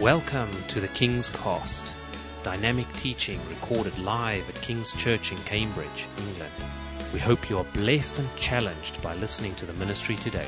[0.00, 1.82] Welcome to the King's Cast,
[2.42, 6.52] dynamic teaching recorded live at King's Church in Cambridge, England.
[7.14, 10.46] We hope you are blessed and challenged by listening to the ministry today.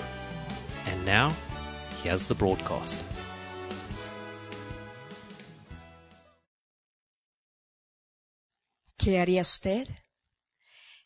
[0.86, 1.34] And now,
[2.02, 3.02] here's the broadcast.
[8.98, 9.88] ¿Qué haría usted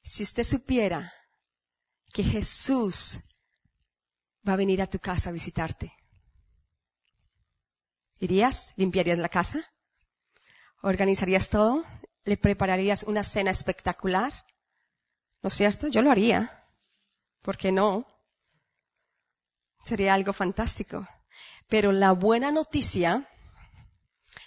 [0.02, 1.12] si usted supiera
[2.12, 3.20] que Jesús
[4.44, 5.92] va a venir a tu casa a visitarte?
[8.22, 8.72] ¿Irías?
[8.76, 9.74] ¿Limpiarías la casa?
[10.80, 11.84] ¿Organizarías todo?
[12.22, 14.32] ¿Le prepararías una cena espectacular?
[15.42, 15.88] ¿No es cierto?
[15.88, 16.68] Yo lo haría.
[17.40, 18.06] ¿Por qué no?
[19.82, 21.04] Sería algo fantástico.
[21.66, 23.28] Pero la buena noticia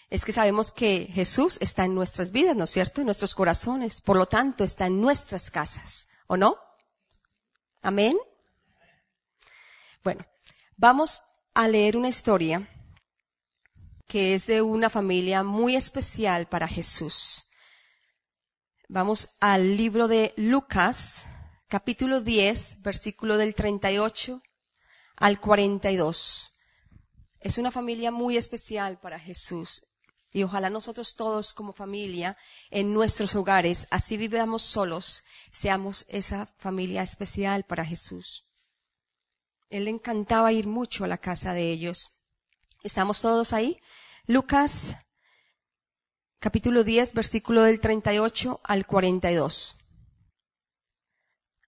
[0.09, 3.02] es que sabemos que Jesús está en nuestras vidas, ¿no es cierto?
[3.02, 3.99] En nuestros corazones.
[3.99, 6.07] Por lo tanto, está en nuestras casas.
[6.27, 6.57] ¿O no?
[7.81, 8.17] Amén.
[10.02, 10.25] Bueno,
[10.77, 12.69] vamos a leer una historia
[14.08, 17.48] que es de una familia muy especial para Jesús.
[18.88, 21.28] Vamos al libro de Lucas,
[21.67, 24.42] capítulo 10, versículo del 38
[25.17, 26.59] al 42.
[27.39, 29.88] Es una familia muy especial para Jesús.
[30.31, 32.38] Y ojalá nosotros todos como familia,
[32.69, 38.45] en nuestros hogares, así vivamos solos, seamos esa familia especial para Jesús.
[39.69, 42.14] Él le encantaba ir mucho a la casa de ellos.
[42.86, 43.81] ¿Estamos todos ahí?
[44.28, 44.95] Lucas
[46.38, 49.88] capítulo 10, versículo del 38 al 42.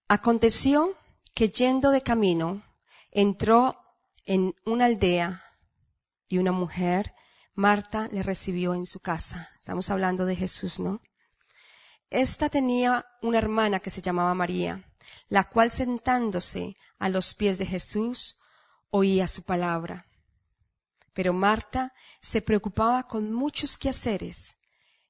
[0.06, 0.96] Aconteció
[1.34, 2.62] que yendo de camino,
[3.10, 3.82] entró
[4.26, 5.42] en una aldea
[6.28, 7.12] y una mujer,
[7.52, 9.50] Marta, le recibió en su casa.
[9.58, 11.02] Estamos hablando de Jesús, ¿no?
[12.10, 14.88] Esta tenía una hermana que se llamaba María,
[15.28, 18.38] la cual sentándose a los pies de Jesús,
[18.90, 20.07] oía su palabra.
[21.18, 24.56] Pero Marta se preocupaba con muchos quehaceres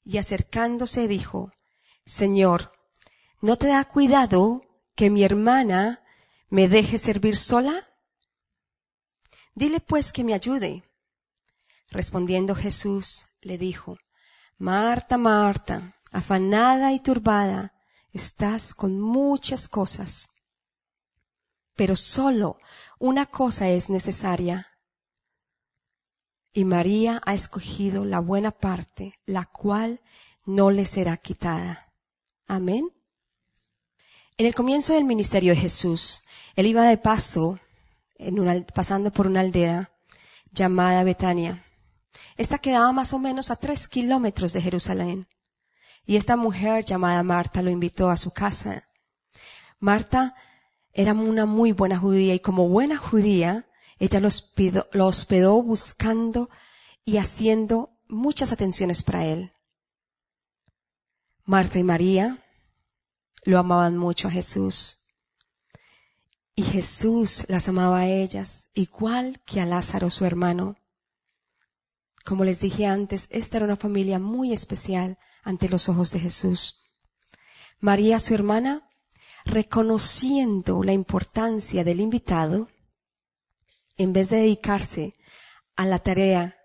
[0.03, 1.53] y acercándose dijo,
[2.07, 2.73] Señor,
[3.43, 4.63] ¿no te da cuidado
[4.95, 6.03] que mi hermana
[6.49, 7.87] me deje servir sola?
[9.55, 10.83] Dile pues que me ayude.
[11.91, 13.99] Respondiendo Jesús le dijo,
[14.57, 17.75] Marta, Marta, afanada y turbada,
[18.15, 20.31] estás con muchas cosas,
[21.77, 22.59] pero solo
[22.99, 24.69] una cosa es necesaria
[26.53, 30.01] y María ha escogido la buena parte, la cual
[30.45, 31.93] no le será quitada.
[32.47, 32.91] Amén.
[34.37, 36.25] En el comienzo del ministerio de Jesús,
[36.57, 37.59] él iba de paso,
[38.17, 39.93] en pasando por una aldea
[40.53, 41.65] llamada Betania.
[42.37, 45.29] Esta quedaba más o menos a tres kilómetros de Jerusalén.
[46.07, 48.89] Y esta mujer llamada Marta lo invitó a su casa.
[49.79, 50.35] Marta
[50.93, 53.68] era una muy buena judía y como buena judía
[53.99, 56.49] ella lo hospedó, buscando
[57.05, 59.53] y haciendo muchas atenciones para él.
[61.45, 62.45] Marta y María
[63.45, 65.07] lo amaban mucho a Jesús.
[66.55, 70.77] Y Jesús las amaba a ellas, igual que a Lázaro, su hermano.
[72.25, 76.83] Como les dije antes, esta era una familia muy especial ante los ojos de Jesús.
[77.81, 78.91] María, su hermana,
[79.45, 82.69] reconociendo la importancia del invitado,
[83.99, 85.15] en vez de dedicarse
[85.77, 86.57] a la tarea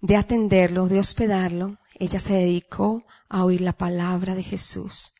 [0.00, 5.12] de atenderlo, de hospedarlo, ella se dedicó a oír la palabra de Jesús.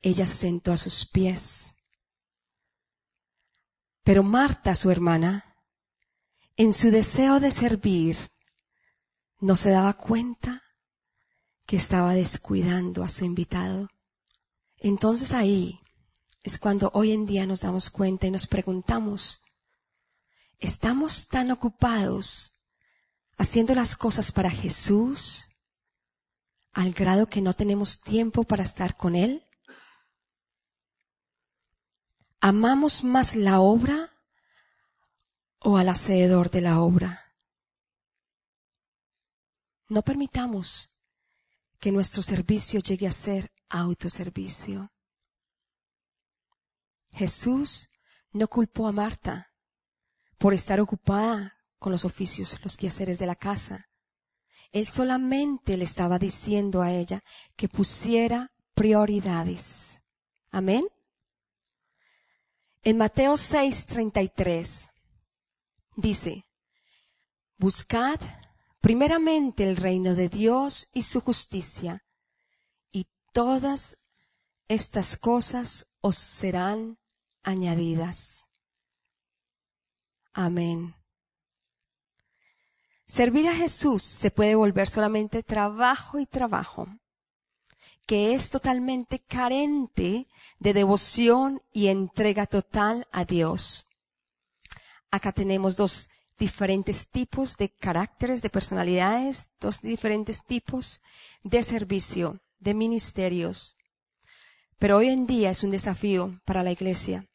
[0.00, 1.74] Ella se sentó a sus pies.
[4.02, 5.44] Pero Marta, su hermana,
[6.56, 8.16] en su deseo de servir,
[9.40, 10.62] no se daba cuenta
[11.66, 13.88] que estaba descuidando a su invitado.
[14.78, 15.78] Entonces ahí
[16.42, 19.42] es cuando hoy en día nos damos cuenta y nos preguntamos,
[20.62, 22.68] estamos tan ocupados
[23.36, 25.50] haciendo las cosas para Jesús
[26.72, 29.44] al grado que no tenemos tiempo para estar con Él?
[32.40, 34.16] ¿Amamos más la obra
[35.58, 37.34] o al hacedor de la obra?
[39.88, 41.02] No permitamos
[41.80, 44.92] que nuestro servicio llegue a ser autoservicio.
[47.10, 47.90] Jesús
[48.30, 49.51] no culpó a Marta
[50.42, 53.88] por estar ocupada con los oficios, los quehaceres de la casa.
[54.72, 57.22] Él solamente le estaba diciendo a ella
[57.54, 60.02] que pusiera prioridades.
[60.50, 60.84] Amén.
[62.82, 64.90] En Mateo 6:33
[65.94, 66.44] dice,
[67.56, 68.18] Buscad
[68.80, 72.04] primeramente el reino de Dios y su justicia,
[72.90, 73.96] y todas
[74.66, 76.98] estas cosas os serán
[77.44, 78.51] añadidas.
[80.32, 80.94] Amén.
[83.06, 86.88] Servir a Jesús se puede volver solamente trabajo y trabajo,
[88.06, 90.26] que es totalmente carente
[90.58, 93.86] de devoción y entrega total a Dios.
[95.10, 96.08] Acá tenemos dos
[96.38, 101.02] diferentes tipos de caracteres, de personalidades, dos diferentes tipos
[101.42, 103.76] de servicio, de ministerios.
[104.78, 107.26] Pero hoy en día es un desafío para la iglesia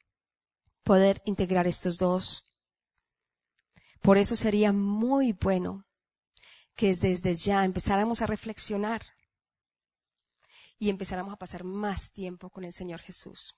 [0.83, 2.46] poder integrar estos dos.
[4.01, 5.85] Por eso sería muy bueno
[6.75, 9.01] que desde ya empezáramos a reflexionar
[10.79, 13.55] y empezáramos a pasar más tiempo con el Señor Jesús.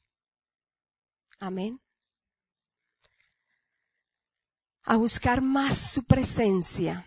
[1.40, 1.82] Amén.
[4.84, 7.06] A buscar más su presencia,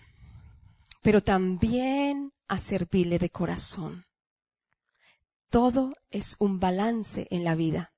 [1.01, 4.05] pero también a servirle de corazón.
[5.49, 7.93] Todo es un balance en la vida.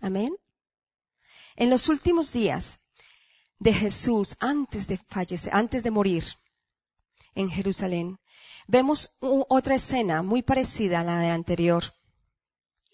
[0.00, 0.34] Amén.
[1.56, 2.80] En los últimos días
[3.64, 6.24] de Jesús, antes de fallecer, antes de morir
[7.34, 8.18] en Jerusalén,
[8.66, 11.82] vemos otra escena muy parecida a la de anterior.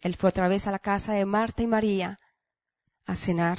[0.01, 2.21] Él fue otra vez a la casa de Marta y María
[3.05, 3.59] a cenar.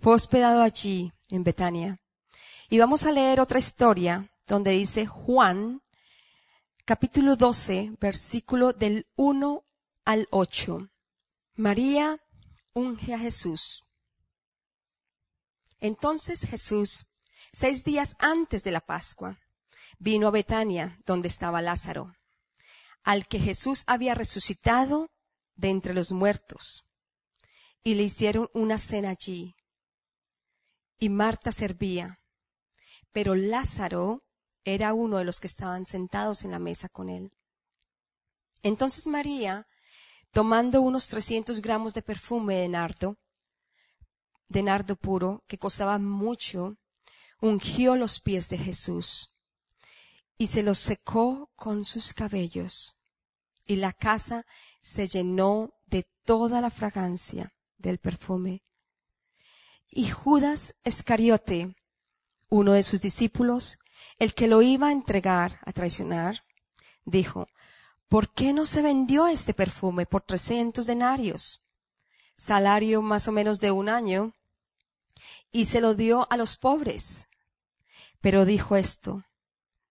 [0.00, 1.98] Fue hospedado allí, en Betania.
[2.68, 5.80] Y vamos a leer otra historia donde dice Juan,
[6.84, 9.64] capítulo 12, versículo del 1
[10.04, 10.90] al 8.
[11.54, 12.20] María
[12.74, 13.83] unge a Jesús.
[15.84, 17.08] Entonces Jesús,
[17.52, 19.38] seis días antes de la Pascua,
[19.98, 22.16] vino a Betania, donde estaba Lázaro,
[23.02, 25.10] al que Jesús había resucitado
[25.56, 26.90] de entre los muertos,
[27.82, 29.56] y le hicieron una cena allí.
[30.98, 32.18] Y Marta servía,
[33.12, 34.24] pero Lázaro
[34.64, 37.30] era uno de los que estaban sentados en la mesa con él.
[38.62, 39.66] Entonces María,
[40.32, 43.18] tomando unos trescientos gramos de perfume de nardo,
[44.48, 46.76] de nardo puro que costaba mucho,
[47.40, 49.34] ungió los pies de Jesús
[50.38, 52.98] y se los secó con sus cabellos.
[53.66, 54.46] Y la casa
[54.82, 58.62] se llenó de toda la fragancia del perfume.
[59.88, 61.76] Y Judas Escariote,
[62.48, 63.78] uno de sus discípulos,
[64.18, 66.44] el que lo iba a entregar, a traicionar,
[67.04, 67.48] dijo,
[68.08, 71.63] ¿por qué no se vendió este perfume por trescientos denarios?
[72.36, 74.34] Salario más o menos de un año
[75.52, 77.28] y se lo dio a los pobres.
[78.20, 79.24] Pero dijo esto,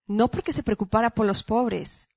[0.07, 2.09] no porque se preocupara por los pobres,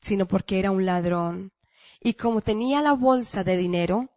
[0.00, 1.52] sino porque era un ladrón.
[2.00, 4.08] Y como tenía la bolsa de dinero,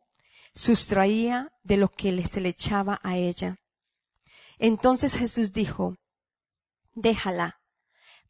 [0.54, 3.58] sustraía de lo que se le echaba a ella.
[4.58, 5.98] Entonces Jesús dijo,
[6.94, 7.60] déjala,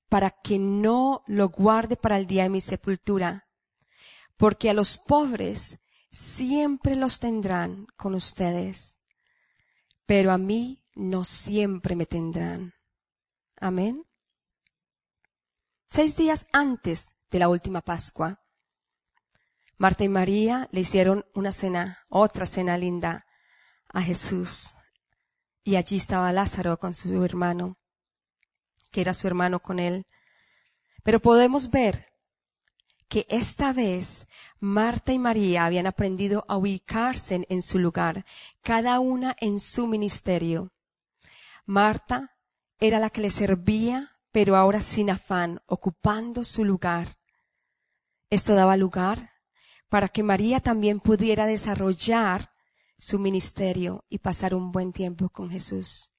[0.10, 3.48] para que no lo guarde para el día de mi sepultura,
[4.38, 5.80] porque a los pobres
[6.14, 9.00] siempre los tendrán con ustedes,
[10.06, 12.76] pero a mí no siempre me tendrán.
[13.60, 14.06] Amén.
[15.90, 18.40] Seis días antes de la última Pascua,
[19.78, 23.26] Marta y María le hicieron una cena, otra cena linda
[23.90, 24.76] a Jesús.
[25.64, 27.80] Y allí estaba Lázaro con su hermano,
[28.92, 30.06] que era su hermano con él.
[31.04, 32.13] Pero podemos ver
[33.14, 34.28] que esta vez
[34.60, 38.26] Marta y María habían aprendido a ubicarse en, su lugar,
[38.64, 40.72] cada una en su ministerio.
[41.68, 42.36] Marta
[42.80, 47.20] era la que le servía, pero ahora sin afán, ocupando su lugar.
[48.32, 49.30] Esto daba lugar
[49.90, 52.52] para que María también pudiera desarrollar
[52.98, 56.16] su ministerio y pasar un buen tiempo con Jesús.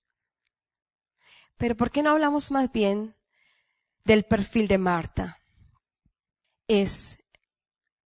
[1.56, 3.16] Pero ¿por qué no hablamos más bien
[4.04, 5.43] del perfil de Marta?
[6.68, 7.18] Es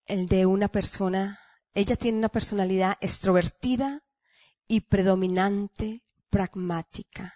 [0.06, 1.38] el de una persona,
[1.74, 4.02] ella tiene una personalidad extrovertida
[4.66, 7.34] y predominante pragmática.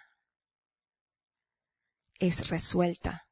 [2.19, 3.27] Es resuelta.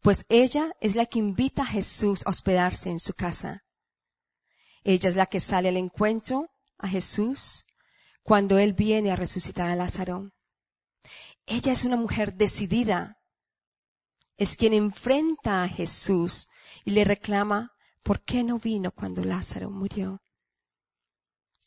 [0.00, 3.64] Pues ella es la que invita a Jesús a hospedarse en su casa.
[4.82, 7.64] Ella es la que sale al encuentro a Jesús
[8.22, 10.30] cuando Él viene a resucitar a Lázaro.
[11.46, 13.18] Ella es una mujer decidida
[14.36, 16.48] es quien enfrenta a Jesús
[16.84, 17.72] y le reclama,
[18.02, 20.22] ¿por qué no vino cuando Lázaro murió?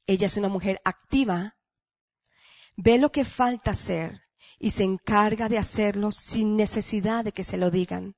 [0.05, 1.57] Ella es una mujer activa,
[2.75, 4.21] ve lo que falta hacer
[4.59, 8.15] y se encarga de hacerlo sin necesidad de que se lo digan.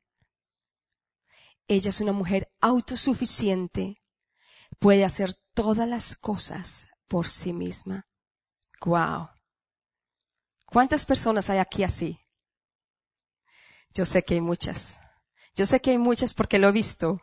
[1.67, 4.01] Ella es una mujer autosuficiente,
[4.79, 8.07] puede hacer todas las cosas por sí misma.
[8.85, 9.29] Wow.
[10.65, 12.19] ¿Cuántas personas hay aquí así?
[13.93, 14.99] Yo sé que hay muchas.
[15.55, 17.21] Yo sé que hay muchas porque lo he visto.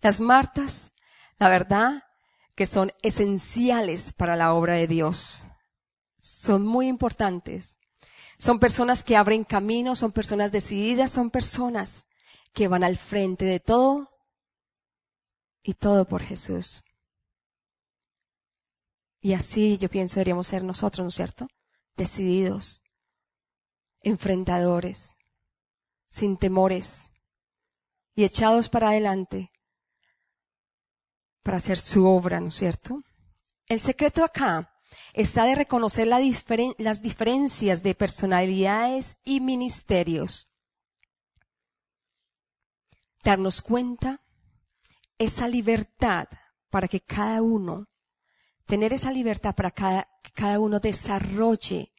[0.00, 0.92] Las Martas,
[1.38, 2.04] la verdad,
[2.54, 5.46] que son esenciales para la obra de Dios.
[6.20, 7.76] Son muy importantes.
[8.38, 12.06] Son personas que abren camino, son personas decididas, son personas
[12.52, 14.08] que van al frente de todo
[15.62, 16.84] y todo por Jesús.
[19.20, 21.48] Y así yo pienso deberíamos ser nosotros, ¿no es cierto?
[21.96, 22.82] Decididos,
[24.02, 25.16] enfrentadores,
[26.14, 27.10] sin temores
[28.14, 29.50] y echados para adelante
[31.42, 33.02] para hacer su obra, ¿no es cierto?
[33.66, 34.72] El secreto acá
[35.12, 40.54] está de reconocer las diferencias de personalidades y ministerios.
[43.24, 44.20] Darnos cuenta
[45.18, 46.28] esa libertad
[46.70, 47.88] para que cada uno,
[48.66, 51.92] tener esa libertad para cada, que cada uno desarrolle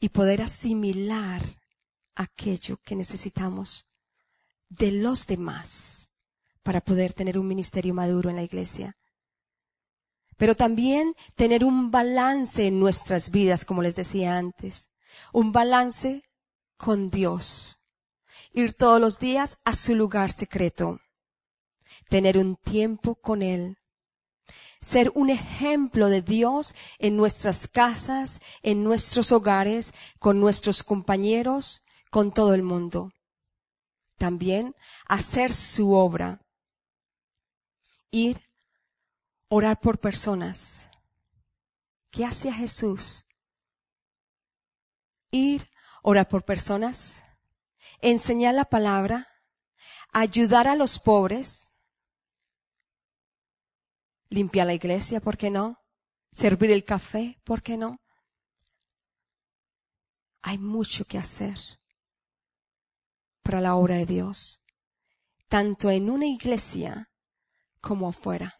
[0.00, 1.42] y poder asimilar
[2.14, 3.94] aquello que necesitamos
[4.68, 6.10] de los demás
[6.62, 8.96] para poder tener un ministerio maduro en la iglesia.
[10.36, 14.90] Pero también tener un balance en nuestras vidas, como les decía antes.
[15.32, 16.24] Un balance
[16.76, 17.86] con Dios.
[18.52, 21.00] Ir todos los días a su lugar secreto.
[22.08, 23.78] Tener un tiempo con Él.
[24.80, 31.83] Ser un ejemplo de Dios en nuestras casas, en nuestros hogares, con nuestros compañeros,
[32.14, 33.12] con todo el mundo.
[34.18, 34.76] También
[35.08, 36.40] hacer su obra.
[38.12, 38.40] Ir
[39.48, 40.88] Orar por personas.
[42.12, 43.24] ¿Qué hacía Jesús?
[45.32, 45.68] Ir,
[46.04, 47.24] orar por personas,
[48.00, 49.26] enseñar la palabra,
[50.12, 51.72] ayudar a los pobres,
[54.28, 55.80] limpiar la iglesia, ¿por qué no?
[56.30, 57.98] Servir el café, ¿por qué no?
[60.42, 61.58] Hay mucho que hacer
[63.44, 64.64] para la obra de Dios,
[65.46, 67.08] tanto en una iglesia
[67.80, 68.58] como afuera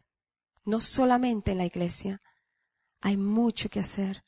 [0.65, 2.23] no solamente en la iglesia.
[3.01, 4.25] Hay mucho que hacer.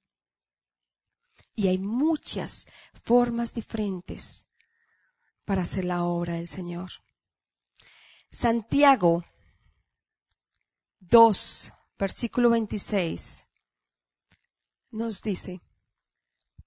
[1.54, 4.48] Y hay muchas formas diferentes
[5.44, 6.90] para hacer la obra del Señor.
[8.30, 9.24] Santiago
[11.00, 13.46] 2, versículo 26,
[14.90, 15.62] nos dice,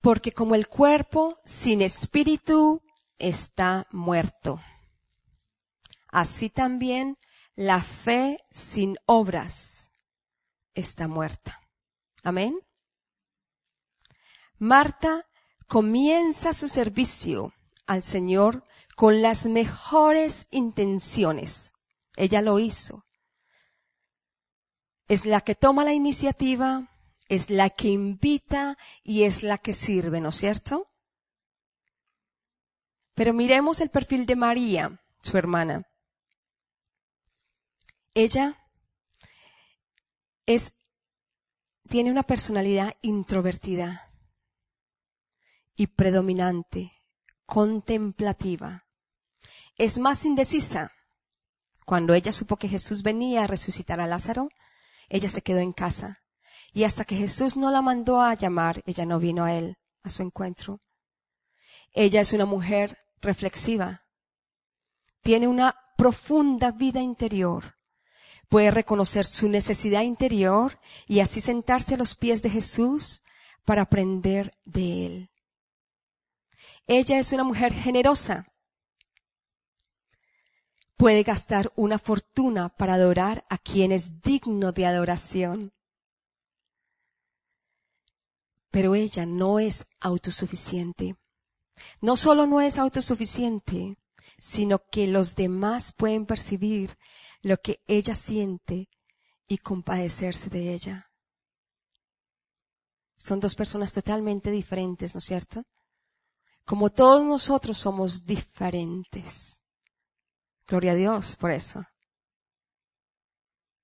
[0.02, 2.82] porque como el cuerpo sin espíritu
[3.20, 4.60] está muerto,
[6.08, 7.18] así también
[7.56, 9.92] la fe sin obras
[10.74, 11.62] está muerta.
[12.24, 12.58] Amén.
[14.58, 15.26] Marta
[15.68, 17.54] comienza su servicio
[17.86, 21.74] al Señor con las mejores intenciones.
[22.18, 23.06] Ella lo hizo.
[25.08, 26.90] Es la que toma la iniciativa,
[27.30, 30.90] es la que invita y es la que sirve, ¿no es cierto?
[33.20, 35.84] Pero miremos el perfil de María, su hermana.
[38.14, 38.58] Ella
[40.46, 40.74] es,
[41.90, 44.10] tiene una personalidad introvertida
[45.76, 46.94] y predominante,
[47.46, 48.86] contemplativa.
[49.76, 50.94] Es más indecisa.
[51.86, 54.48] Cuando ella supo que Jesús venía a resucitar a Lázaro,
[55.10, 56.22] ella se quedó en casa.
[56.72, 60.10] Y hasta que Jesús no la mandó a llamar, ella no vino a él, a
[60.10, 60.80] su encuentro.
[61.92, 64.06] Ella es una mujer reflexiva.
[65.22, 67.80] Tiene una profunda vida interior
[68.50, 73.22] puede reconocer su necesidad interior y así sentarse a los pies de Jesús
[73.64, 75.30] para aprender de Él.
[76.88, 78.52] Ella es una mujer generosa.
[80.98, 85.72] Puede gastar una fortuna para adorar a quien es digno de adoración.
[88.72, 91.16] Pero ella no es autosuficiente.
[92.02, 93.98] No solo no es autosuficiente,
[94.38, 96.98] sino que los demás pueden percibir
[97.42, 98.90] lo que ella siente
[99.48, 101.12] y compadecerse de ella.
[103.18, 105.64] Son dos personas totalmente diferentes, ¿no es cierto?
[106.64, 109.60] Como todos nosotros somos diferentes.
[110.68, 111.84] Gloria a Dios por eso.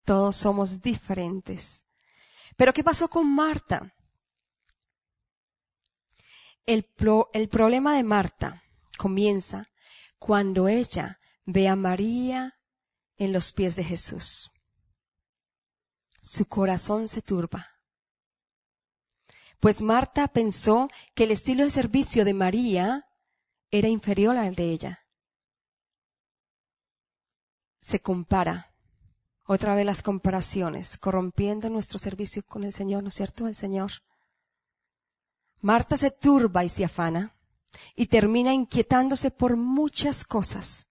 [0.06, 1.86] Todos somos diferentes.
[2.56, 3.95] Pero ¿qué pasó con Marta?
[6.66, 6.90] El,
[7.34, 8.64] el problema de Marta
[8.98, 9.70] comienza
[10.18, 12.56] cuando ella ve a María
[13.18, 14.52] en los pies de Jesús.
[16.22, 17.68] Su corazón se turba.
[19.60, 23.08] Pues Marta pensó que el estilo de servicio de María
[23.72, 25.06] era inferior al de ella.
[27.80, 28.74] Se compara.
[29.48, 33.48] Otra vez las comparaciones, corrompiendo nuestro servicio con el Señor, ¿no es cierto?
[33.48, 33.92] El Señor.
[35.66, 37.36] Marta se turba y se afana
[37.96, 40.90] y termina inquietándose por muchas cosas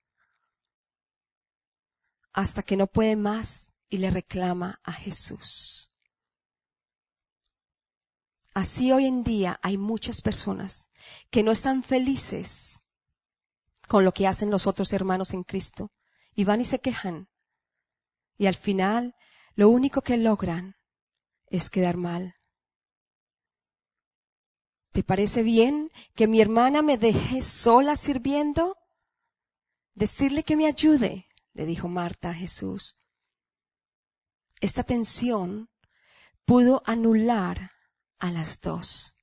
[2.33, 5.97] hasta que no puede más y le reclama a Jesús.
[8.52, 10.90] Así hoy en día hay muchas personas
[11.31, 12.83] que no están felices
[13.87, 15.93] con lo que hacen los otros hermanos en Cristo
[16.35, 17.28] y van y se quejan.
[18.37, 19.14] Y al final
[19.54, 20.75] lo único que logran
[21.47, 22.35] es quedar mal.
[24.94, 28.76] ¿Te parece bien que mi hermana me deje sola sirviendo?
[29.92, 33.00] Decirle que me ayude, le dijo Marta a Jesús.
[34.60, 35.68] Esta tensión
[36.44, 37.72] pudo anular
[38.20, 39.16] a las dos.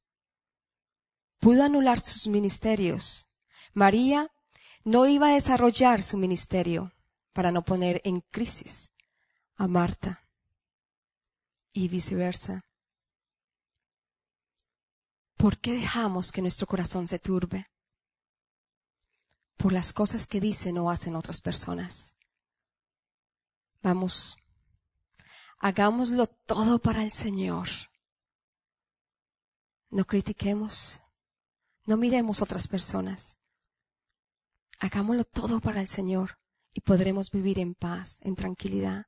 [1.39, 3.39] Pudo anular sus ministerios.
[3.73, 4.29] María
[4.83, 6.91] no iba a desarrollar su ministerio
[7.31, 8.91] para no poner en crisis
[9.55, 10.27] a Marta
[11.71, 12.65] y viceversa.
[15.41, 17.71] ¿Por qué dejamos que nuestro corazón se turbe?
[19.57, 22.15] Por las cosas que dicen o hacen otras personas.
[23.81, 24.37] Vamos,
[25.57, 27.67] hagámoslo todo para el Señor.
[29.89, 31.01] No critiquemos,
[31.87, 33.39] no miremos otras personas.
[34.79, 36.37] Hagámoslo todo para el Señor
[36.71, 39.07] y podremos vivir en paz, en tranquilidad.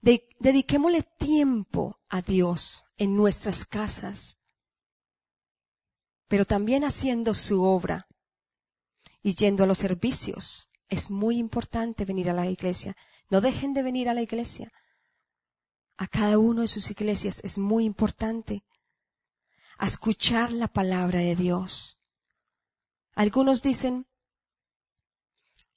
[0.00, 4.39] dediquémosle tiempo a Dios en nuestras casas,
[6.30, 8.06] pero también haciendo su obra
[9.20, 10.70] y yendo a los servicios.
[10.88, 12.96] Es muy importante venir a la iglesia.
[13.30, 14.72] No dejen de venir a la iglesia.
[15.96, 18.62] A cada uno de sus iglesias es muy importante
[19.76, 22.00] a escuchar la palabra de Dios.
[23.16, 24.06] Algunos dicen,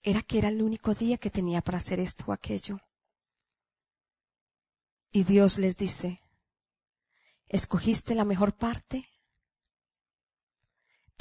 [0.03, 2.79] era que era el único día que tenía para hacer esto o aquello.
[5.09, 6.21] Y Dios les dice,
[7.47, 9.12] ¿escogiste la mejor parte?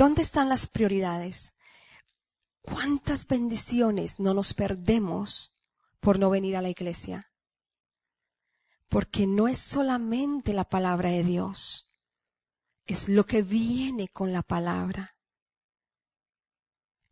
[0.03, 1.55] ¿Dónde están las prioridades?
[2.61, 5.57] ¿Cuántas bendiciones no nos perdemos
[6.01, 7.31] por no venir a la iglesia?
[8.89, 11.95] Porque no es solamente la palabra de Dios,
[12.85, 15.15] es lo que viene con la palabra.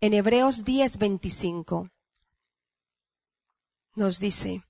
[0.00, 1.92] En Hebreos 10:25
[3.94, 4.64] nos dice,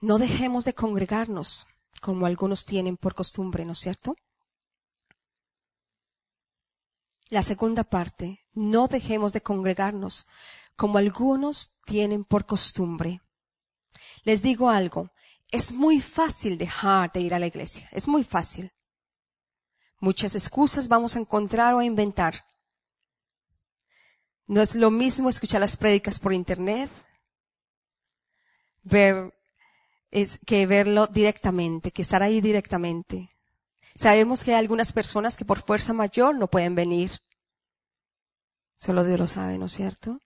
[0.00, 1.66] no dejemos de congregarnos
[2.00, 4.14] como algunos tienen por costumbre, ¿no es cierto?
[7.28, 10.26] La segunda parte, no dejemos de congregarnos
[10.76, 13.20] como algunos tienen por costumbre.
[14.22, 15.10] Les digo algo,
[15.50, 18.72] es muy fácil dejar de ir a la iglesia, es muy fácil.
[20.00, 22.44] Muchas excusas vamos a encontrar o a inventar.
[24.46, 26.90] No es lo mismo escuchar las prédicas por internet,
[28.82, 29.34] ver,
[30.10, 33.30] es que verlo directamente, que estar ahí directamente.
[33.98, 37.18] Sabemos que hay algunas personas que por fuerza mayor no pueden venir.
[38.78, 40.20] Solo Dios lo sabe, ¿no es cierto?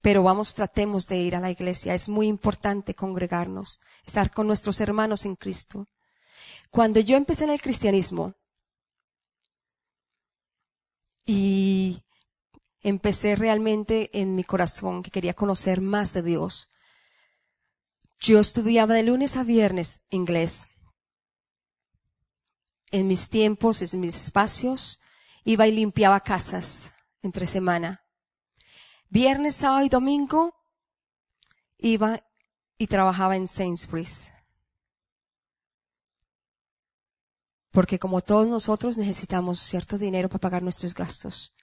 [0.00, 1.92] Pero vamos, tratemos de ir a la iglesia.
[1.92, 5.86] Es muy importante congregarnos, estar con nuestros hermanos en Cristo.
[6.70, 8.36] Cuando yo empecé en el cristianismo
[11.26, 12.02] y
[12.80, 16.70] empecé realmente en mi corazón que quería conocer más de Dios,
[18.18, 20.68] yo estudiaba de lunes a viernes inglés
[22.92, 25.00] en mis tiempos, en mis espacios,
[25.44, 28.04] iba y limpiaba casas entre semana.
[29.08, 30.54] Viernes, sábado y domingo
[31.78, 32.22] iba
[32.78, 34.32] y trabajaba en Sainsbury's.
[37.70, 41.56] Porque como todos nosotros necesitamos cierto dinero para pagar nuestros gastos.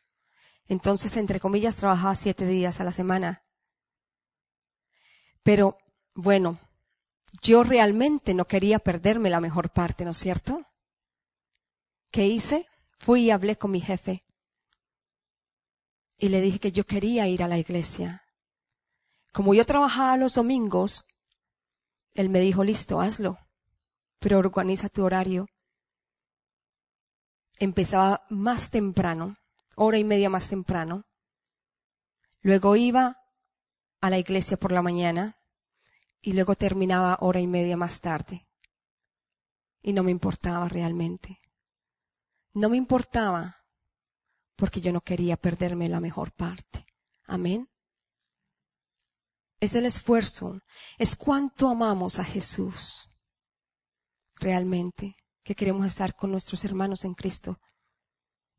[0.68, 3.44] Entonces, entre comillas, trabajaba siete días a la semana.
[5.44, 5.78] Pero,
[6.16, 6.60] bueno,
[7.42, 10.66] yo realmente no quería perderme la mejor parte, ¿no es cierto?
[12.12, 12.68] ¿Qué hice?
[12.98, 14.24] Fui y hablé con mi jefe.
[16.18, 18.24] Y le dije que yo quería ir a la iglesia.
[19.32, 21.06] Como yo trabajaba los domingos,
[22.14, 23.38] él me dijo, listo, hazlo,
[24.20, 25.48] pero organiza tu horario.
[27.60, 29.38] Empezaba más temprano,
[29.76, 31.06] hora y media más temprano.
[32.42, 33.18] Luego iba
[34.02, 35.38] a la iglesia por la mañana
[36.22, 38.48] y luego terminaba hora y media más tarde.
[39.82, 41.39] Y no me importaba realmente.
[42.54, 43.58] No me importaba
[44.56, 46.86] porque yo no quería perderme la mejor parte.
[47.26, 47.70] Amén.
[49.60, 50.62] Es el esfuerzo,
[50.98, 53.10] es cuánto amamos a Jesús.
[54.40, 57.60] Realmente, que queremos estar con nuestros hermanos en Cristo.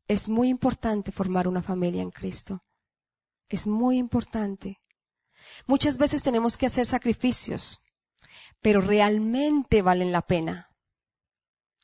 [0.07, 2.63] Es muy importante formar una familia en Cristo.
[3.49, 4.79] Es muy importante.
[5.65, 7.79] Muchas veces tenemos que hacer sacrificios,
[8.59, 10.69] pero realmente valen la pena.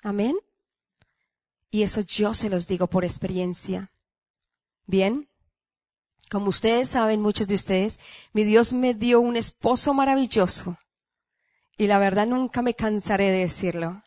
[0.04, 0.36] Amén.
[1.70, 3.92] Y eso yo se los digo por experiencia.
[4.86, 5.30] Bien,
[6.30, 8.00] como ustedes saben, muchos de ustedes,
[8.34, 10.78] mi Dios me dio un esposo maravilloso.
[11.78, 14.04] Y la verdad nunca me cansaré de decirlo.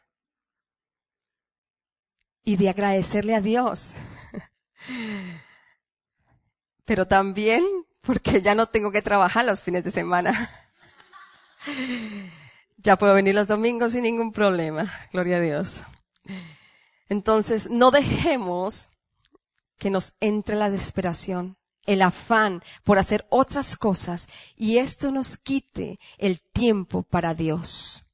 [2.43, 3.95] y de agradecerle a Dios.
[6.85, 7.65] Pero también
[8.01, 10.51] porque ya no tengo que trabajar los fines de semana.
[12.83, 14.91] Ya puedo venir los domingos sin ningún problema.
[15.13, 15.83] Gloria a Dios.
[17.11, 18.89] Entonces, no dejemos
[19.77, 25.99] que nos entre la desesperación, el afán por hacer otras cosas y esto nos quite
[26.19, 28.07] el tiempo para Dios.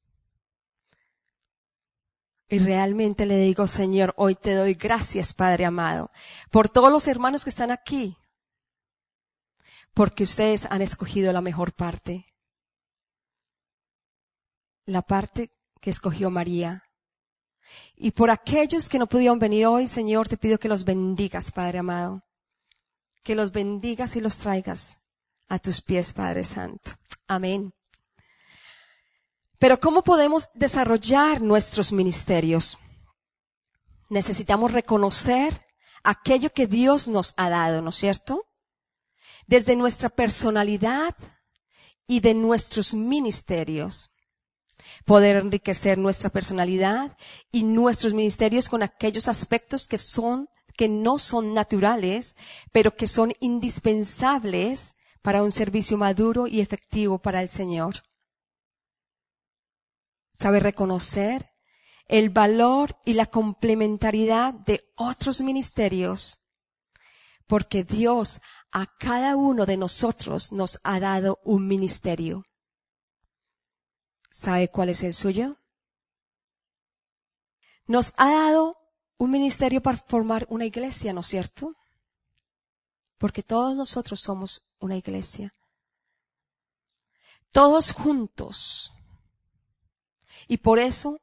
[2.48, 6.10] Y realmente le digo, Señor, hoy te doy gracias, Padre amado,
[6.50, 8.16] por todos los hermanos que están aquí,
[9.92, 12.32] porque ustedes han escogido la mejor parte,
[14.86, 15.50] la parte
[15.82, 16.85] que escogió María.
[17.96, 21.78] Y por aquellos que no pudieron venir hoy, Señor, te pido que los bendigas, Padre
[21.78, 22.22] amado,
[23.22, 25.00] que los bendigas y los traigas
[25.48, 26.92] a tus pies, Padre Santo.
[27.26, 27.72] Amén.
[29.58, 32.78] Pero ¿cómo podemos desarrollar nuestros ministerios?
[34.08, 35.64] Necesitamos reconocer
[36.04, 38.46] aquello que Dios nos ha dado, ¿no es cierto?
[39.46, 41.16] Desde nuestra personalidad
[42.06, 44.10] y de nuestros ministerios.
[45.06, 47.16] Poder enriquecer nuestra personalidad
[47.50, 52.36] y nuestros ministerios con aquellos aspectos que son, que no son naturales,
[52.72, 58.02] pero que son indispensables para un servicio maduro y efectivo para el Señor
[60.36, 61.50] sabe reconocer
[62.08, 66.38] el valor y la complementariedad de otros ministerios,
[67.46, 68.40] porque Dios
[68.70, 72.44] a cada uno de nosotros nos ha dado un ministerio.
[74.36, 75.56] ¿Sabe cuál es el suyo?
[77.86, 78.76] Nos ha dado
[79.16, 81.74] un ministerio para formar una iglesia, ¿no es cierto?
[83.16, 85.54] Porque todos nosotros somos una iglesia.
[87.50, 88.92] Todos juntos
[90.48, 91.18] y por eso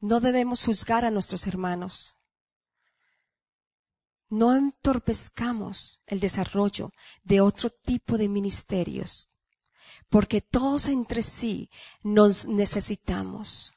[0.00, 2.16] no debemos juzgar a nuestros hermanos.
[4.30, 6.92] No entorpezcamos el desarrollo
[7.24, 9.33] de otro tipo de ministerios,
[10.08, 11.70] porque todos entre sí
[12.02, 13.74] nos necesitamos.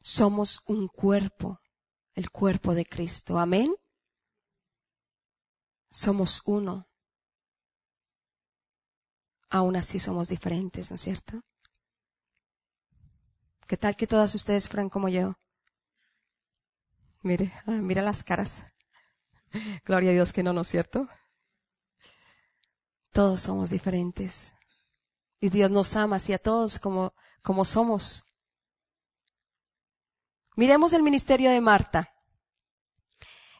[0.00, 1.60] Somos un cuerpo,
[2.14, 3.38] el cuerpo de Cristo.
[3.38, 3.74] Amén.
[5.90, 6.88] Somos uno.
[9.48, 11.40] Aún así somos diferentes, ¿no es cierto?
[13.66, 15.38] ¿Qué tal que todas ustedes fueran como yo?
[17.22, 18.64] Mire, ah, mira las caras.
[19.86, 21.08] Gloria a Dios que no, ¿no es cierto?
[23.14, 24.54] Todos somos diferentes.
[25.40, 28.24] Y Dios nos ama así a todos como, como somos.
[30.56, 32.12] Miremos el ministerio de Marta.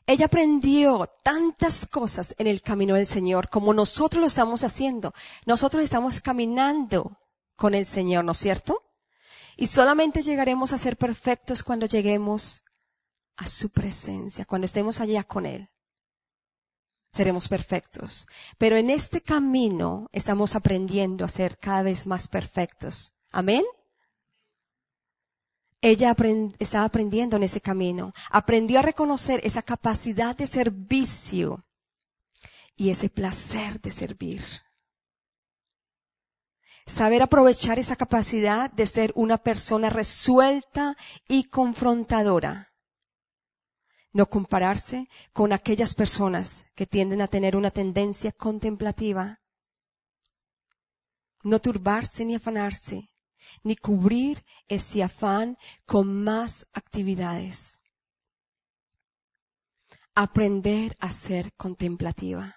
[0.06, 5.14] Ella aprendió tantas cosas en el camino del Señor como nosotros lo estamos haciendo.
[5.46, 7.16] Nosotros estamos caminando
[7.54, 8.82] con el Señor, ¿no es cierto?
[9.56, 12.64] Y solamente llegaremos a ser perfectos cuando lleguemos
[13.36, 15.70] a su presencia, cuando estemos allá con Él.
[17.14, 18.27] Seremos perfectos.
[18.59, 23.12] Pero en este camino estamos aprendiendo a ser cada vez más perfectos.
[23.31, 23.62] Amén.
[25.81, 26.16] Ella
[26.59, 28.12] estaba aprendiendo en ese camino.
[28.31, 31.64] Aprendió a reconocer esa capacidad de servicio
[32.74, 34.42] y ese placer de servir.
[36.85, 40.96] Saber aprovechar esa capacidad de ser una persona resuelta
[41.29, 42.73] y confrontadora.
[44.14, 49.40] No compararse con aquellas personas que tienden a tener una tendencia contemplativa.
[51.42, 53.11] No turbarse ni afanarse,
[53.64, 57.81] ni cubrir ese afán con más actividades.
[60.14, 62.55] Aprender a ser contemplativa.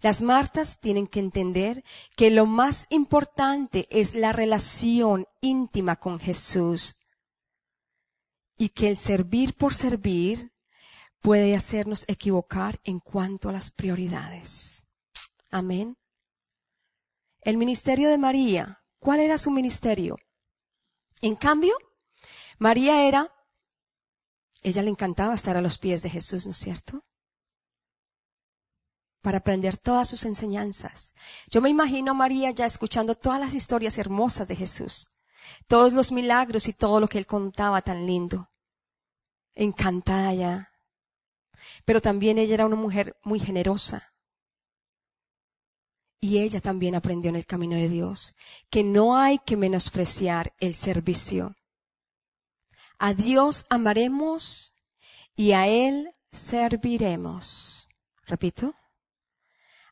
[0.00, 1.84] Las Martas tienen que entender
[2.16, 7.03] que lo más importante es la relación íntima con Jesús
[8.56, 10.52] y que el servir por servir
[11.20, 14.86] puede hacernos equivocar en cuanto a las prioridades.
[15.50, 15.96] Amén.
[17.40, 20.16] El ministerio de María, ¿cuál era su ministerio?
[21.20, 21.74] En cambio,
[22.58, 23.32] María era,
[24.62, 27.04] ella le encantaba estar a los pies de Jesús, ¿no es cierto?
[29.24, 31.14] para aprender todas sus enseñanzas.
[31.48, 35.13] Yo me imagino a María ya escuchando todas las historias hermosas de Jesús,
[35.66, 38.50] todos los milagros y todo lo que él contaba tan lindo.
[39.54, 40.70] Encantada ya.
[41.84, 44.14] Pero también ella era una mujer muy generosa.
[46.20, 48.34] Y ella también aprendió en el camino de Dios
[48.70, 51.54] que no hay que menospreciar el servicio.
[52.98, 54.74] A Dios amaremos
[55.36, 57.88] y a Él serviremos.
[58.26, 58.74] Repito.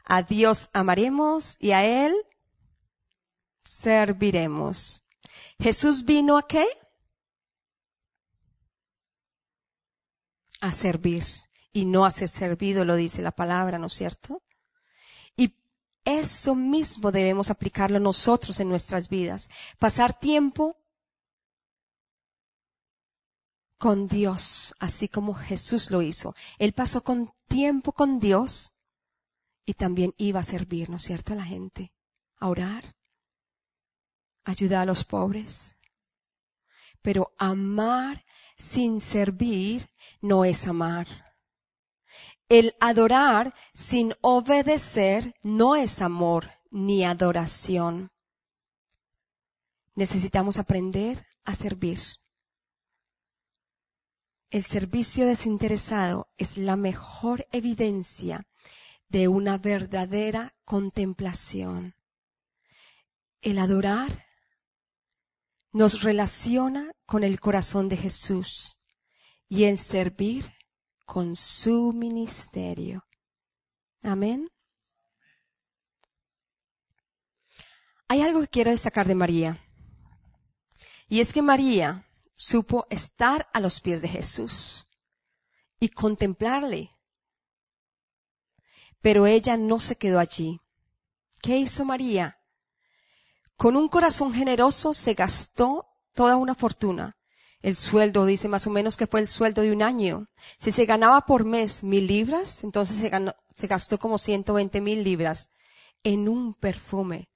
[0.04, 2.14] A Dios amaremos y a Él
[3.62, 5.01] serviremos.
[5.58, 6.66] Jesús vino a qué?
[10.60, 11.24] A servir
[11.72, 14.42] y no a ser servido, lo dice la palabra, ¿no es cierto?
[15.36, 15.56] Y
[16.04, 19.50] eso mismo debemos aplicarlo nosotros en nuestras vidas.
[19.78, 20.76] Pasar tiempo
[23.78, 26.36] con Dios, así como Jesús lo hizo.
[26.58, 28.74] Él pasó con tiempo con Dios
[29.64, 31.92] y también iba a servir, ¿no es cierto?, a la gente,
[32.36, 32.94] a orar,
[34.44, 35.76] ayudar a los pobres.
[37.00, 38.24] Pero amar
[38.57, 41.07] sin servir no es amar.
[42.48, 48.12] El adorar sin obedecer no es amor ni adoración.
[49.94, 51.98] Necesitamos aprender a servir.
[54.50, 58.46] El servicio desinteresado es la mejor evidencia
[59.09, 61.94] de una verdadera contemplación.
[63.40, 64.26] El adorar
[65.72, 68.87] nos relaciona con el corazón de Jesús
[69.48, 70.52] y en servir
[71.06, 73.06] con su ministerio.
[74.02, 74.48] Amén.
[78.08, 79.58] Hay algo que quiero destacar de María.
[81.08, 84.98] Y es que María supo estar a los pies de Jesús
[85.78, 86.90] y contemplarle.
[89.00, 90.61] Pero ella no se quedó allí.
[91.40, 92.41] ¿Qué hizo María?
[93.56, 97.16] Con un corazón generoso se gastó toda una fortuna.
[97.60, 100.26] El sueldo dice más o menos que fue el sueldo de un año.
[100.58, 103.10] Si se ganaba por mes mil libras, entonces se,
[103.54, 105.50] se gastó como 120 mil libras
[106.02, 107.30] en un perfume.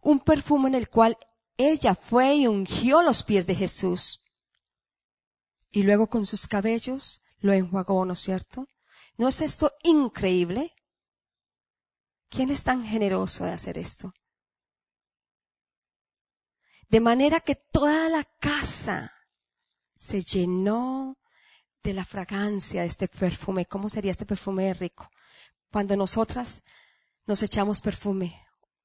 [0.00, 1.16] Un perfume en el cual
[1.56, 4.24] ella fue y ungió los pies de Jesús.
[5.70, 8.66] Y luego con sus cabellos lo enjuagó, ¿no es cierto?
[9.16, 10.72] ¿No es esto increíble?
[12.28, 14.12] ¿Quién es tan generoso de hacer esto?
[16.88, 19.12] De manera que toda la casa
[19.98, 21.16] se llenó
[21.82, 23.66] de la fragancia de este perfume.
[23.66, 25.10] ¿Cómo sería este perfume rico?
[25.70, 26.62] Cuando nosotras
[27.26, 28.40] nos echamos perfume,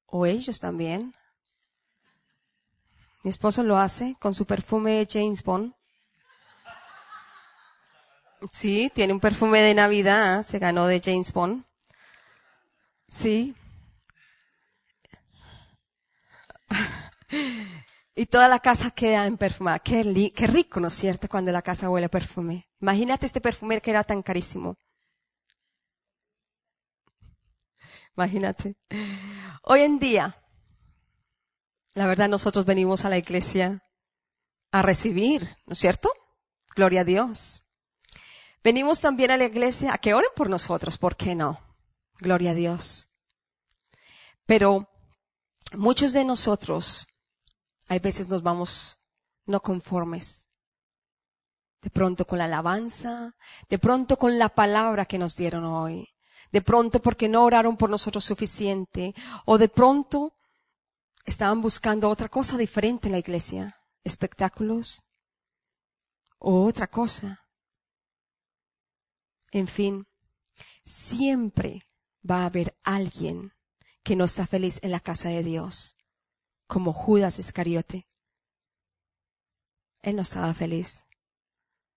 [0.06, 1.14] o ellos también.
[3.22, 5.74] Mi esposo lo hace con su perfume James Bond.
[8.50, 11.64] Sí, tiene un perfume de Navidad, se ganó de James Bond.
[13.08, 13.54] Sí.
[18.14, 19.78] Y toda la casa queda en perfumada.
[19.78, 21.28] Qué, qué rico, ¿no es cierto?
[21.28, 22.68] Cuando la casa huele a perfume.
[22.80, 24.76] Imagínate este perfume que era tan carísimo.
[28.16, 28.76] Imagínate.
[29.62, 30.36] Hoy en día,
[31.94, 33.82] la verdad nosotros venimos a la iglesia
[34.70, 36.12] a recibir, ¿no es cierto?
[36.74, 37.62] Gloria a Dios.
[38.62, 41.60] Venimos también a la iglesia a que oren por nosotros, ¿por qué no?
[42.18, 43.08] Gloria a Dios.
[44.46, 44.88] Pero
[45.72, 47.06] muchos de nosotros
[47.92, 48.96] hay veces nos vamos
[49.44, 50.48] no conformes.
[51.82, 53.36] De pronto con la alabanza,
[53.68, 56.08] de pronto con la palabra que nos dieron hoy,
[56.52, 60.32] de pronto porque no oraron por nosotros suficiente, o de pronto
[61.26, 65.04] estaban buscando otra cosa diferente en la iglesia, espectáculos
[66.38, 67.44] o otra cosa.
[69.50, 70.06] En fin,
[70.82, 71.86] siempre
[72.28, 73.52] va a haber alguien
[74.02, 75.98] que no está feliz en la casa de Dios
[76.72, 78.06] como Judas Iscariote.
[80.00, 81.06] Él no estaba feliz.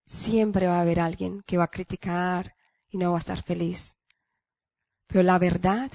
[0.05, 2.57] Siempre va a haber alguien que va a criticar
[2.89, 3.97] y no va a estar feliz.
[5.07, 5.89] Pero la verdad,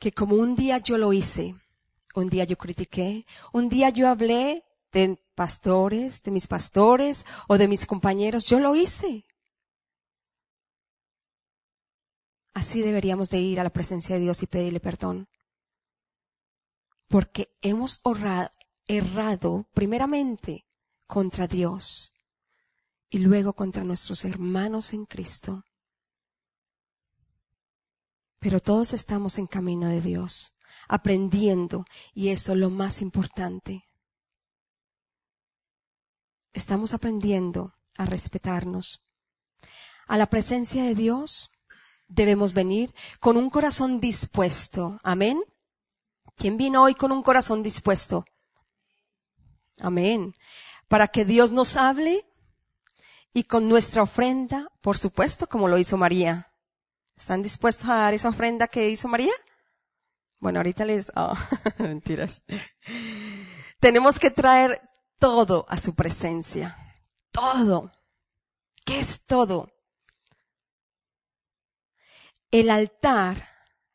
[0.00, 1.54] que como un día yo lo hice,
[2.16, 7.68] un día yo critiqué, un día yo hablé de pastores, de mis pastores o de
[7.68, 9.26] mis compañeros, yo lo hice.
[12.52, 15.28] Así deberíamos de ir a la presencia de Dios y pedirle perdón
[17.12, 18.00] porque hemos
[18.86, 20.64] errado primeramente
[21.06, 22.14] contra Dios
[23.10, 25.66] y luego contra nuestros hermanos en Cristo.
[28.38, 30.56] Pero todos estamos en camino de Dios,
[30.88, 33.84] aprendiendo, y eso es lo más importante.
[36.54, 39.06] Estamos aprendiendo a respetarnos.
[40.06, 41.50] A la presencia de Dios
[42.08, 44.98] debemos venir con un corazón dispuesto.
[45.02, 45.42] Amén.
[46.36, 48.24] ¿Quién vino hoy con un corazón dispuesto?
[49.80, 50.34] Amén.
[50.88, 52.24] Para que Dios nos hable
[53.32, 56.52] y con nuestra ofrenda, por supuesto, como lo hizo María.
[57.16, 59.32] ¿Están dispuestos a dar esa ofrenda que hizo María?
[60.38, 61.34] Bueno, ahorita les, oh,
[61.78, 62.42] mentiras.
[63.78, 64.80] Tenemos que traer
[65.18, 66.76] todo a su presencia.
[67.30, 67.92] Todo.
[68.84, 69.72] ¿Qué es todo?
[72.50, 73.48] El altar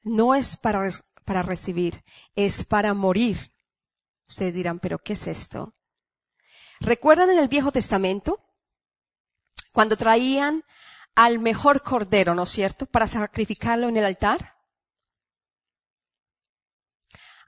[0.04, 0.90] no es para
[1.28, 3.38] para recibir, es para morir.
[4.30, 5.76] Ustedes dirán, pero ¿qué es esto?
[6.80, 8.40] ¿Recuerdan en el Viejo Testamento?
[9.74, 10.64] Cuando traían
[11.16, 14.56] al mejor cordero, ¿no es cierto?, para sacrificarlo en el altar.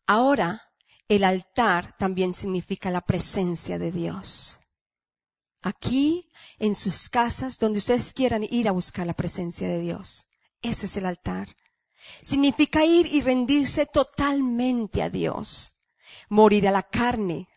[0.05, 0.73] Ahora,
[1.07, 4.59] el altar también significa la presencia de Dios.
[5.61, 10.27] Aquí, en sus casas, donde ustedes quieran ir a buscar la presencia de Dios.
[10.61, 11.47] Ese es el altar.
[12.21, 15.75] Significa ir y rendirse totalmente a Dios.
[16.29, 17.47] Morir a la carne.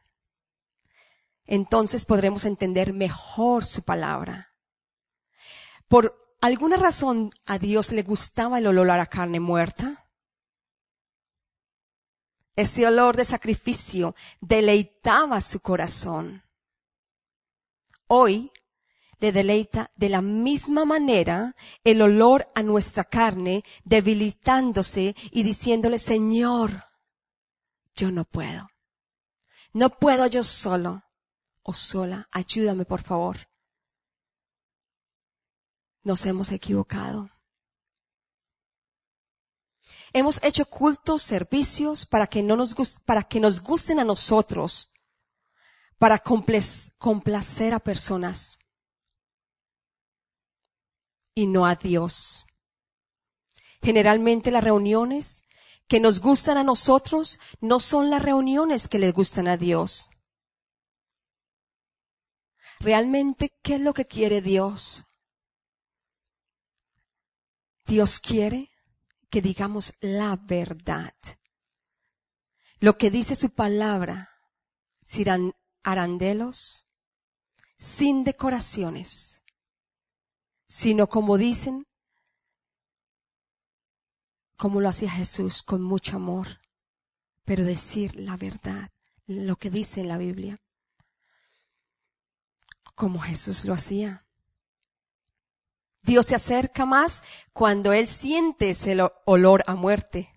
[1.45, 4.49] Entonces podremos entender mejor su palabra.
[5.89, 10.09] Por alguna razón a Dios le gustaba el olor a la carne muerta.
[12.55, 16.45] Ese olor de sacrificio deleitaba su corazón.
[18.07, 18.53] Hoy
[19.23, 21.55] le deleita de la misma manera
[21.85, 26.87] el olor a nuestra carne, debilitándose y diciéndole, Señor,
[27.95, 28.69] yo no puedo.
[29.73, 31.05] No puedo yo solo
[31.63, 32.29] o sola.
[32.33, 33.37] Ayúdame, por favor.
[36.03, 37.31] Nos hemos equivocado.
[40.13, 42.75] Hemos hecho cultos, servicios para que no nos,
[43.07, 44.93] para que nos gusten a nosotros,
[45.97, 48.59] para complacer a personas
[51.35, 52.47] y no a Dios.
[53.83, 55.43] Generalmente las reuniones
[55.89, 60.09] que nos gustan a nosotros no son las reuniones que les gustan a Dios.
[62.81, 65.05] Realmente, ¿qué es lo que quiere Dios?
[67.87, 68.71] Dios quiere
[69.31, 71.15] que digamos la verdad.
[72.81, 74.31] Lo que dice su palabra,
[75.05, 76.89] sin arandelos,
[77.79, 79.42] sin decoraciones,
[80.73, 81.87] sino como dicen,
[84.57, 86.63] como lo hacía Jesús con mucho amor,
[87.45, 88.91] pero decir la verdad,
[89.27, 90.63] lo que dice en la Biblia,
[92.95, 94.25] como Jesús lo hacía.
[96.01, 100.33] Dios se acerca más cuando Él siente ese olor a muerte,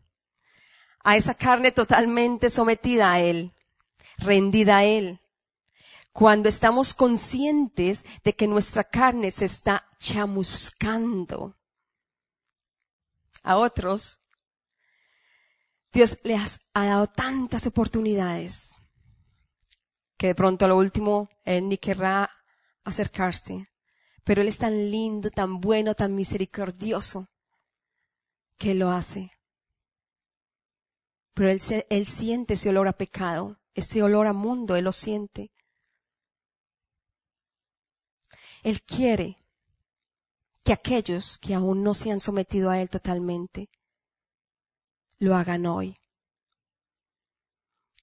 [0.99, 3.53] a esa carne totalmente sometida a Él,
[4.17, 5.21] rendida a Él,
[6.15, 11.57] cuando estamos conscientes de que nuestra carne se está chamuscando.
[13.43, 14.21] A otros,
[15.91, 18.77] Dios les ha dado tantas oportunidades
[20.15, 22.31] que de pronto a lo último Él ni querrá
[22.85, 23.67] acercarse.
[24.23, 27.27] Pero Él es tan lindo, tan bueno, tan misericordioso,
[28.57, 29.33] que lo hace.
[31.33, 35.51] Pero él, él siente ese olor a pecado, ese olor a mundo, Él lo siente.
[38.65, 39.37] Él quiere
[40.63, 43.69] que aquellos que aún no se han sometido a Él totalmente,
[45.19, 45.99] lo hagan hoy.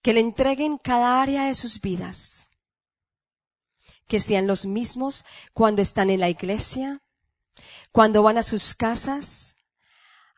[0.02, 2.48] Que le entreguen cada área de sus vidas.
[4.06, 7.02] Que sean los mismos cuando están en la iglesia,
[7.90, 9.56] cuando van a sus casas,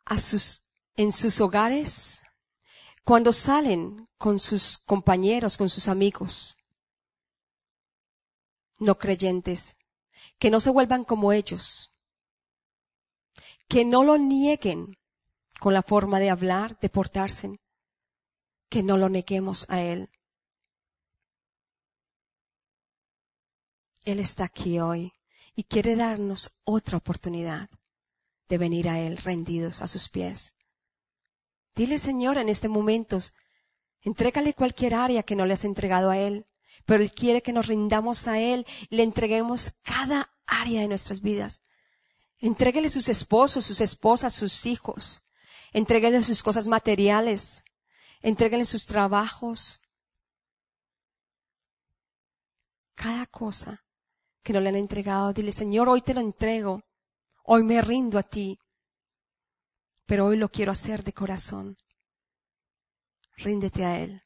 [0.07, 2.23] a sus, en sus hogares,
[3.05, 6.57] cuando salen con sus compañeros, con sus amigos,
[8.79, 9.77] no creyentes,
[10.39, 11.95] que no se vuelvan como ellos,
[13.69, 14.99] que no lo nieguen
[15.61, 17.61] con la forma de hablar, de portarse,
[18.69, 20.11] que no lo neguemos a Él.
[24.05, 25.13] Él está aquí hoy
[25.55, 27.71] y quiere darnos otra oportunidad
[28.49, 30.55] de venir a Él rendidos a sus pies.
[31.75, 33.19] Dile, Señor, en este momento,
[34.03, 36.47] entrégale cualquier área que no le has entregado a Él
[36.85, 41.21] pero Él quiere que nos rindamos a Él y le entreguemos cada área de nuestras
[41.21, 41.63] vidas.
[42.39, 45.23] Entréguele sus esposos, sus esposas, sus hijos.
[45.73, 47.65] Entréguele sus cosas materiales.
[48.21, 49.81] Entréguele sus trabajos.
[52.95, 53.85] Cada cosa
[54.43, 56.83] que no le han entregado, dile, Señor, hoy te lo entrego.
[57.45, 58.59] Hoy me rindo a ti.
[60.07, 61.79] Pero hoy lo quiero hacer de corazón.
[63.39, 64.23] Ríndete a Él.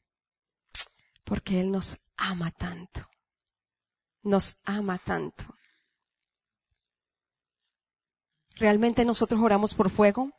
[1.23, 3.09] Porque Él nos ama tanto.
[4.21, 5.55] Nos ama tanto.
[8.55, 10.31] Realmente nosotros oramos por fuego,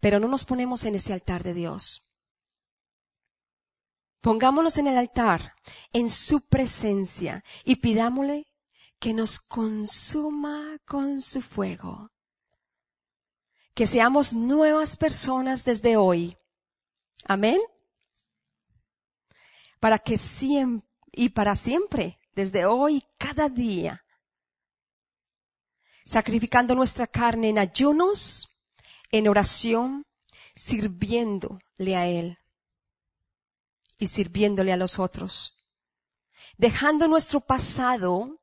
[0.00, 2.12] pero no nos ponemos en ese altar de Dios.
[4.20, 5.54] Pongámonos en el altar,
[5.92, 8.46] en su presencia, y pidámosle
[8.98, 12.10] que nos consuma con su fuego.
[13.74, 16.36] Que seamos nuevas personas desde hoy.
[17.24, 17.60] Amén
[19.82, 24.04] para que siempre y para siempre, desde hoy, cada día,
[26.04, 28.48] sacrificando nuestra carne en ayunos,
[29.10, 30.06] en oración,
[30.54, 32.38] sirviéndole a Él
[33.98, 35.58] y sirviéndole a los otros.
[36.56, 38.40] dejando nuestro pasado,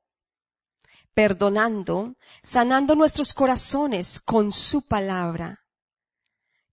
[1.13, 5.63] perdonando, sanando nuestros corazones con su palabra,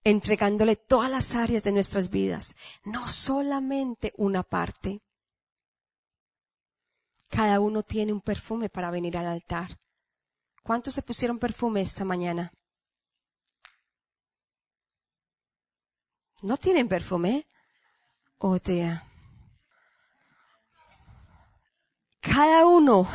[0.07, 2.55] entregándole todas las áreas de nuestras vidas,
[2.85, 5.03] no solamente una parte.
[7.29, 9.81] Cada uno tiene un perfume para venir al altar.
[10.63, 12.53] ¿Cuántos se pusieron perfume esta mañana?
[16.41, 17.45] ¿No tienen perfume?
[18.39, 18.61] Oh.
[22.21, 23.09] Cada uno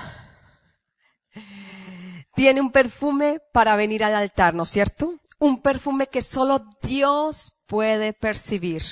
[2.35, 5.20] tiene un perfume para venir al altar, ¿no es cierto?
[5.41, 8.83] Un perfume que solo Dios puede percibir.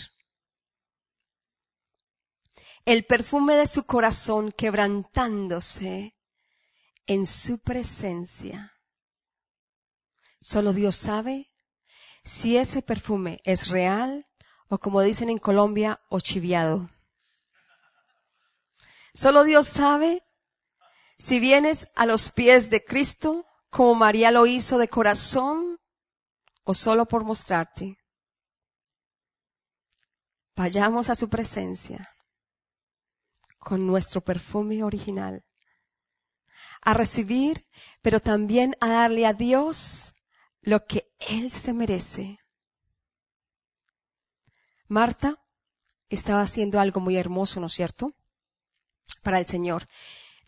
[2.86, 6.16] El perfume de su corazón quebrantándose
[7.06, 8.74] en su presencia.
[10.42, 11.52] Solo Dios sabe
[12.24, 14.26] si ese perfume es real
[14.70, 16.90] o como dicen en Colombia, ochiviado.
[19.14, 20.24] Solo Dios sabe
[21.20, 25.79] si vienes a los pies de Cristo, como María lo hizo de corazón,
[26.70, 27.98] o solo por mostrarte.
[30.56, 32.16] Vayamos a su presencia
[33.58, 35.44] con nuestro perfume original,
[36.82, 37.68] a recibir,
[38.04, 40.14] pero también a darle a Dios
[40.62, 42.38] lo que Él se merece.
[44.88, 45.44] Marta
[46.08, 48.14] estaba haciendo algo muy hermoso, ¿no es cierto?
[49.24, 49.88] Para el Señor.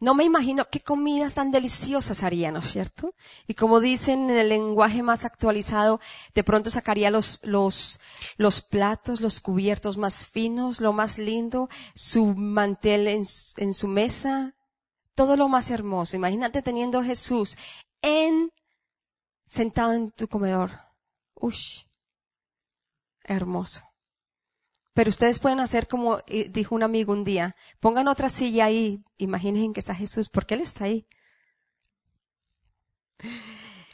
[0.02, 3.14] No me imagino qué comidas tan deliciosas haría, ¿no es cierto?
[3.46, 6.00] Y como dicen en el lenguaje más actualizado,
[6.34, 8.02] de pronto sacaría los, los,
[8.36, 13.24] los platos, los cubiertos más finos, lo más lindo, su mantel en,
[13.58, 14.56] en su mesa,
[15.14, 16.16] todo lo más hermoso.
[16.16, 17.56] Imagínate teniendo a Jesús
[18.02, 18.52] en,
[19.46, 20.80] sentado en tu comedor.
[21.36, 21.84] Ush,
[23.24, 23.91] hermoso.
[24.94, 26.20] Pero ustedes pueden hacer como
[26.50, 30.62] dijo un amigo un día, pongan otra silla ahí, imaginen que está Jesús, porque Él
[30.62, 31.06] está ahí.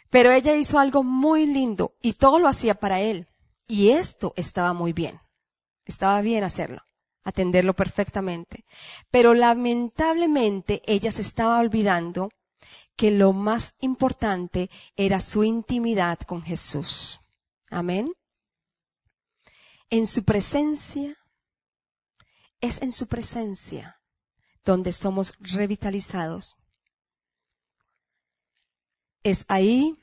[0.09, 3.27] Pero ella hizo algo muy lindo y todo lo hacía para Él.
[3.67, 5.19] Y esto estaba muy bien.
[5.85, 6.81] Estaba bien hacerlo,
[7.23, 8.65] atenderlo perfectamente.
[9.11, 12.31] Pero lamentablemente ella se estaba olvidando
[12.95, 17.19] que lo más importante era su intimidad con Jesús.
[17.69, 18.13] Amén
[19.89, 21.17] en su presencia,
[22.59, 24.01] es en su presencia
[24.65, 26.57] donde somos revitalizados.
[29.23, 29.97] Es ahí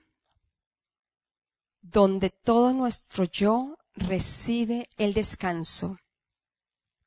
[1.83, 5.99] donde todo nuestro yo recibe el descanso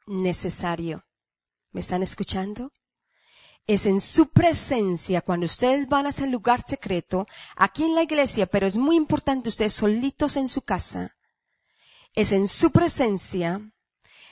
[0.05, 1.03] necesario.
[1.71, 2.71] ¿Me están escuchando?
[3.65, 8.45] Es en su presencia, cuando ustedes van a ese lugar secreto, aquí en la iglesia,
[8.45, 11.16] pero es muy importante ustedes solitos en su casa,
[12.13, 13.61] es en su presencia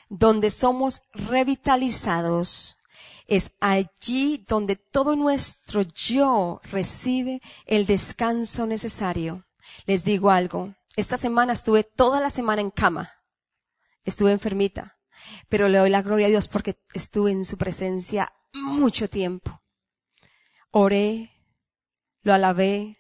[0.10, 2.78] donde somos revitalizados.
[3.28, 9.46] Es allí donde todo nuestro yo recibe el descanso necesario.
[9.86, 10.76] Les digo algo.
[10.96, 13.12] Esta semana estuve toda la semana en cama.
[14.04, 14.98] Estuve enfermita.
[15.50, 19.62] Pero le doy la gloria a Dios porque estuve en su presencia mucho tiempo.
[20.72, 21.32] Oré,
[22.22, 22.98] lo alabé,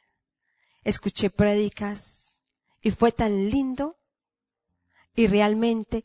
[0.84, 2.40] escuché prédicas
[2.82, 3.98] y fue tan lindo
[5.16, 6.04] y realmente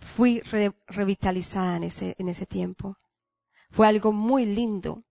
[0.00, 0.40] fui
[0.86, 2.96] revitalizada en ese, en ese tiempo.
[3.70, 5.04] Fue algo muy lindo.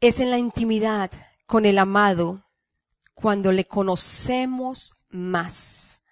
[0.00, 1.10] Es en la intimidad
[1.46, 2.44] con el amado
[3.14, 6.02] cuando le conocemos más.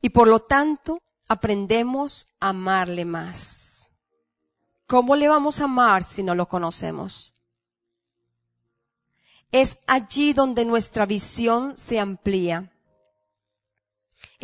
[0.00, 0.98] Y por lo tanto,
[1.28, 3.90] aprendemos a amarle más.
[4.86, 7.34] ¿Cómo le vamos a amar si no lo conocemos?
[9.50, 12.73] Es allí donde nuestra visión se amplía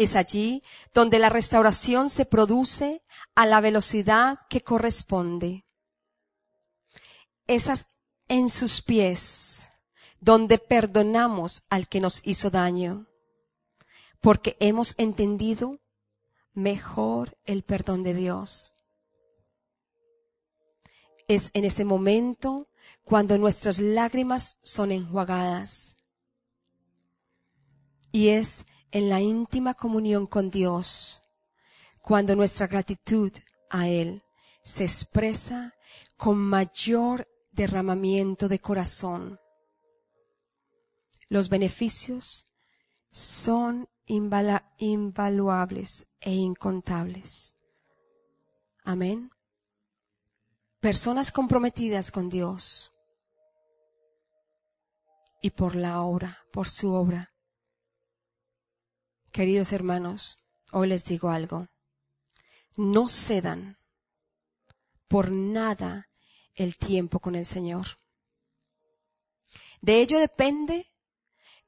[0.05, 0.63] es allí
[0.95, 3.03] donde la restauración se produce
[3.35, 5.67] a la velocidad que corresponde.
[7.47, 7.89] Esas
[8.29, 9.71] en sus pies,
[10.21, 13.09] donde perdonamos al que nos hizo daño,
[14.21, 15.81] porque hemos entendido
[16.53, 18.75] mejor el perdón de Dios.
[21.27, 22.69] Es en ese momento
[23.05, 25.97] cuando nuestras lágrimas son enjuagadas.
[28.13, 31.23] Y es en la íntima comunión con Dios,
[32.03, 33.33] cuando nuestra gratitud
[33.71, 34.23] a Él
[34.65, 35.75] se expresa
[36.17, 39.41] con mayor derramamiento de corazón.
[41.29, 42.53] Los beneficios
[43.11, 47.55] son invaluables e incontables.
[48.85, 49.31] Amén.
[50.81, 52.91] Personas comprometidas con Dios
[55.43, 57.33] y por la obra, por su obra,
[59.33, 61.69] Queridos hermanos, hoy les digo algo.
[62.77, 63.79] No cedan
[65.07, 66.09] por nada
[66.57, 67.87] el tiempo con el Señor.
[69.81, 70.91] De ello depende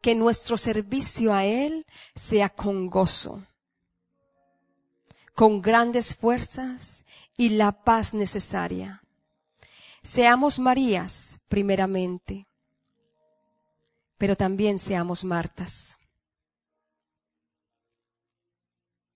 [0.00, 1.86] que nuestro servicio a Él
[2.16, 3.46] sea con gozo,
[5.36, 7.04] con grandes fuerzas
[7.36, 9.04] y la paz necesaria.
[10.02, 12.48] Seamos Marías primeramente,
[14.18, 16.00] pero también seamos Martas.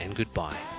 [0.00, 0.73] and goodbye.